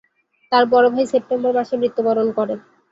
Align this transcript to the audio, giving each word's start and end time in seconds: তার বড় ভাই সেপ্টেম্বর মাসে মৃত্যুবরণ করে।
তার 0.51 0.63
বড় 0.71 0.87
ভাই 0.93 1.05
সেপ্টেম্বর 1.11 1.51
মাসে 1.57 1.75
মৃত্যুবরণ 1.81 2.27
করে। 2.37 2.53